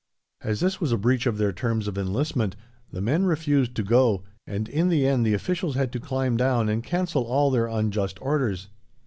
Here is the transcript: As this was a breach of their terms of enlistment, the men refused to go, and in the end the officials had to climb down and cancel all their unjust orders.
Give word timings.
As 0.41 0.61
this 0.61 0.81
was 0.81 0.91
a 0.91 0.97
breach 0.97 1.27
of 1.27 1.37
their 1.37 1.53
terms 1.53 1.87
of 1.87 1.95
enlistment, 1.95 2.55
the 2.91 3.01
men 3.01 3.25
refused 3.25 3.75
to 3.75 3.83
go, 3.83 4.23
and 4.47 4.67
in 4.67 4.89
the 4.89 5.05
end 5.05 5.23
the 5.23 5.35
officials 5.35 5.75
had 5.75 5.91
to 5.91 5.99
climb 5.99 6.37
down 6.37 6.69
and 6.69 6.83
cancel 6.83 7.21
all 7.21 7.51
their 7.51 7.67
unjust 7.67 8.17
orders. 8.19 8.69